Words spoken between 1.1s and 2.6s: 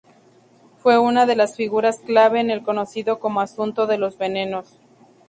de las figuras clave en